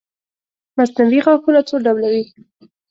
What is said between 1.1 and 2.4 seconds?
غاښونه څو ډوله وي